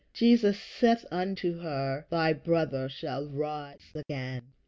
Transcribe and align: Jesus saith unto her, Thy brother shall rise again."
Jesus 0.13 0.59
saith 0.59 1.05
unto 1.11 1.59
her, 1.59 2.07
Thy 2.09 2.33
brother 2.33 2.89
shall 2.89 3.27
rise 3.27 3.91
again." 3.93 4.47